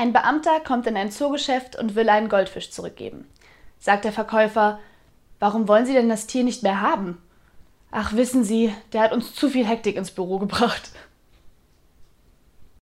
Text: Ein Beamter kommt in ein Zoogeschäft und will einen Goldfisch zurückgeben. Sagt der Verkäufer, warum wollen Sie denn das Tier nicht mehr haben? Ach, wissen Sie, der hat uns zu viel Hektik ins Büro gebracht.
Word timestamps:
Ein 0.00 0.14
Beamter 0.14 0.60
kommt 0.60 0.86
in 0.86 0.96
ein 0.96 1.10
Zoogeschäft 1.10 1.76
und 1.76 1.94
will 1.94 2.08
einen 2.08 2.30
Goldfisch 2.30 2.70
zurückgeben. 2.70 3.28
Sagt 3.78 4.06
der 4.06 4.14
Verkäufer, 4.14 4.78
warum 5.40 5.68
wollen 5.68 5.84
Sie 5.84 5.92
denn 5.92 6.08
das 6.08 6.26
Tier 6.26 6.42
nicht 6.42 6.62
mehr 6.62 6.80
haben? 6.80 7.20
Ach, 7.90 8.14
wissen 8.14 8.42
Sie, 8.42 8.72
der 8.94 9.02
hat 9.02 9.12
uns 9.12 9.34
zu 9.34 9.50
viel 9.50 9.66
Hektik 9.66 9.96
ins 9.96 10.10
Büro 10.10 10.38
gebracht. 10.38 10.92